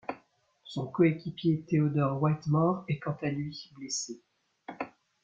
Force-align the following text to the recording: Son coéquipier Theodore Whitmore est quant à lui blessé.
Son 0.63 0.87
coéquipier 0.87 1.63
Theodore 1.69 2.19
Whitmore 2.23 2.85
est 2.87 2.97
quant 2.97 3.15
à 3.21 3.29
lui 3.29 3.71
blessé. 3.75 4.23